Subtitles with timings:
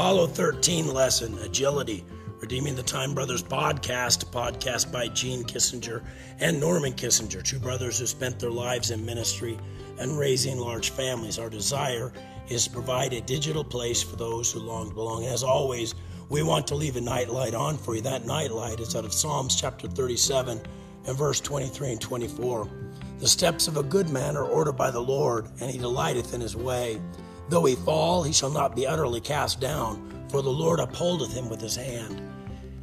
[0.00, 2.06] Apollo 13 lesson Agility.
[2.40, 6.02] Redeeming the Time Brothers podcast, podcast by Gene Kissinger
[6.38, 9.58] and Norman Kissinger, two brothers who spent their lives in ministry
[9.98, 11.38] and raising large families.
[11.38, 12.14] Our desire
[12.48, 15.26] is to provide a digital place for those who long to belong.
[15.26, 15.94] As always,
[16.30, 18.00] we want to leave a nightlight on for you.
[18.00, 20.62] That nightlight is out of Psalms chapter 37
[21.08, 22.70] and verse 23 and 24.
[23.18, 26.40] The steps of a good man are ordered by the Lord, and he delighteth in
[26.40, 27.02] his way.
[27.50, 31.48] Though he fall, he shall not be utterly cast down, for the Lord upholdeth him
[31.48, 32.22] with his hand.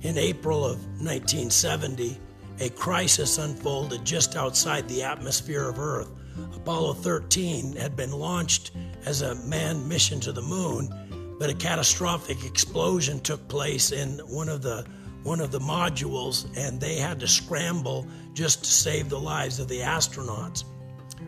[0.01, 2.19] In April of 1970,
[2.59, 6.09] a crisis unfolded just outside the atmosphere of Earth.
[6.53, 8.71] Apollo 13 had been launched
[9.05, 14.49] as a manned mission to the moon, but a catastrophic explosion took place in one
[14.49, 14.85] of the
[15.23, 19.67] one of the modules and they had to scramble just to save the lives of
[19.67, 20.63] the astronauts.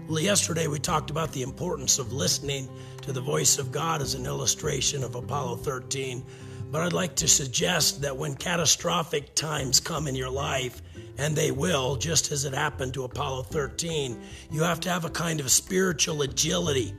[0.08, 2.68] Well, yesterday we talked about the importance of listening
[3.02, 6.24] to the voice of God as an illustration of Apollo 13.
[6.72, 10.82] But I'd like to suggest that when catastrophic times come in your life,
[11.18, 14.20] and they will, just as it happened to Apollo 13,
[14.52, 16.94] you have to have a kind of spiritual agility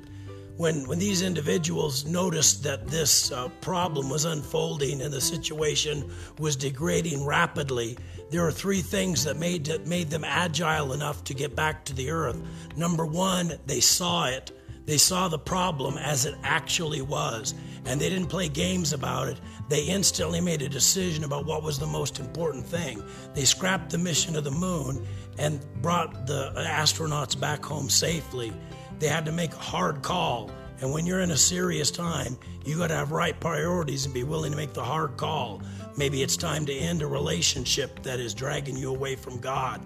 [0.61, 6.55] when when these individuals noticed that this uh, problem was unfolding and the situation was
[6.55, 7.97] degrading rapidly,
[8.29, 11.95] there are three things that made that made them agile enough to get back to
[11.95, 12.39] the earth.
[12.77, 14.53] Number one, they saw it.
[14.85, 17.55] They saw the problem as it actually was,
[17.87, 19.41] and they didn't play games about it.
[19.71, 23.03] They instantly made a decision about what was the most important thing.
[23.35, 25.07] They scrapped the mission to the moon
[25.39, 28.53] and brought the astronauts back home safely.
[29.01, 30.51] They had to make a hard call.
[30.81, 34.25] And when you're in a serious time, you got to have right priorities and be
[34.25, 35.63] willing to make the hard call.
[35.97, 39.81] Maybe it's time to end a relationship that is dragging you away from God.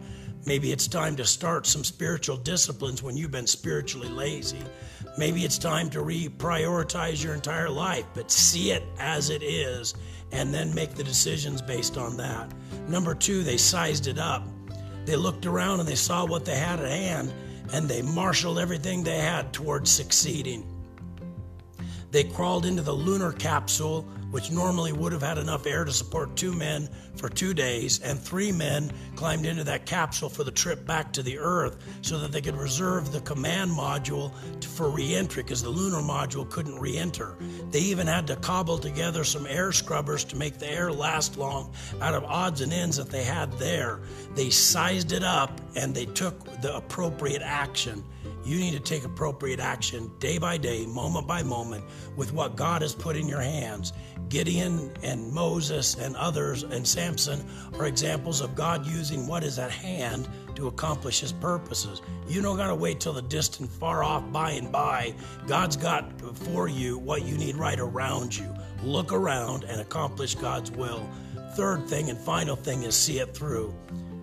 [0.46, 4.62] Maybe it's time to start some spiritual disciplines when you've been spiritually lazy.
[5.16, 9.94] Maybe it's time to reprioritize your entire life, but see it as it is
[10.32, 12.52] and then make the decisions based on that.
[12.88, 14.44] Number two, they sized it up.
[15.06, 17.32] They looked around and they saw what they had at hand
[17.72, 20.66] and they marshaled everything they had towards succeeding.
[22.14, 26.36] They crawled into the lunar capsule, which normally would have had enough air to support
[26.36, 30.86] two men for two days, and three men climbed into that capsule for the trip
[30.86, 34.32] back to the Earth so that they could reserve the command module
[34.64, 37.36] for reentry because the lunar module couldn't reenter.
[37.72, 41.72] They even had to cobble together some air scrubbers to make the air last long
[42.00, 43.98] out of odds and ends that they had there.
[44.36, 48.04] They sized it up and they took the appropriate action.
[48.44, 51.84] You need to take appropriate action day by day, moment by moment,
[52.16, 53.92] with what God has put in your hands.
[54.28, 57.46] Gideon and Moses and others and Samson
[57.78, 62.02] are examples of God using what is at hand to accomplish his purposes.
[62.28, 65.14] You don't got to wait till the distant, far off by and by.
[65.46, 68.54] God's got for you what you need right around you.
[68.82, 71.08] Look around and accomplish God's will.
[71.54, 73.72] Third thing and final thing is see it through.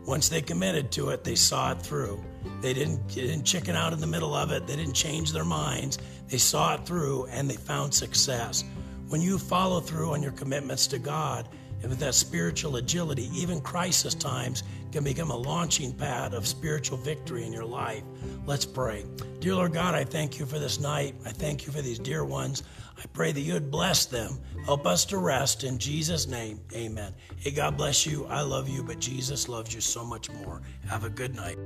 [0.06, 2.22] Once they committed to it, they saw it through.
[2.60, 4.68] They didn't, they didn't chicken out in the middle of it.
[4.68, 5.98] They didn't change their minds.
[6.28, 8.66] They saw it through and they found success.
[9.08, 11.48] When you follow through on your commitments to God
[11.82, 16.98] and with that spiritual agility, even crisis times can become a launching pad of spiritual
[16.98, 18.04] victory in your life.
[18.46, 19.06] Let's pray.
[19.40, 21.16] Dear Lord God, I thank you for this night.
[21.26, 22.64] I thank you for these dear ones.
[22.98, 24.40] I pray that you would bless them.
[24.66, 26.60] Help us to rest in Jesus' name.
[26.74, 27.14] Amen.
[27.38, 28.26] Hey, God bless you.
[28.28, 30.62] I love you, but Jesus loves you so much more.
[30.88, 31.58] Have a good night.